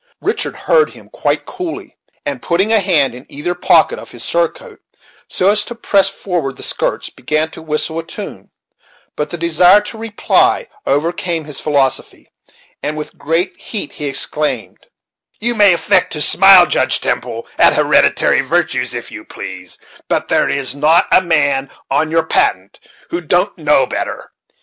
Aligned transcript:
Richard 0.19 0.55
heard 0.55 0.89
him 0.93 1.09
quite 1.11 1.45
coolly, 1.45 1.95
and 2.25 2.41
putting 2.41 2.71
a 2.73 2.79
hand 2.79 3.13
in 3.13 3.23
either 3.29 3.53
pocket 3.53 3.99
of 3.99 4.09
his 4.09 4.23
surcoat, 4.23 4.79
so 5.29 5.47
as 5.51 5.63
to 5.65 5.75
press 5.75 6.09
forward 6.09 6.57
the 6.57 6.63
skirts, 6.63 7.11
began 7.11 7.51
to 7.51 7.61
whistle 7.61 7.99
a 7.99 8.03
tune; 8.03 8.49
but 9.15 9.29
the 9.29 9.37
desire 9.37 9.79
to 9.81 9.99
reply 9.99 10.67
overcame 10.87 11.45
his 11.45 11.59
philosophy, 11.59 12.31
and 12.81 12.97
with 12.97 13.15
great 13.15 13.55
heat 13.57 13.91
he 13.91 14.07
exclaimed: 14.07 14.87
"You 15.39 15.53
may 15.53 15.71
affect 15.71 16.13
to 16.13 16.21
smile, 16.23 16.65
Judge 16.65 16.99
Temple, 16.99 17.45
at 17.59 17.75
hereditary 17.75 18.41
virtues, 18.41 18.95
if 18.95 19.11
you 19.11 19.23
please; 19.23 19.77
but 20.07 20.29
there 20.29 20.49
is 20.49 20.73
not 20.73 21.05
a 21.11 21.21
man 21.21 21.69
on 21.91 22.09
your 22.09 22.25
Patent 22.25 22.79
who 23.11 23.21
don't 23.21 23.55
know 23.55 23.85
better. 23.85 24.31